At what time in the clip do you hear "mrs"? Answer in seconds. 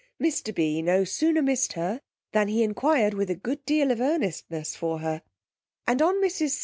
6.15-6.59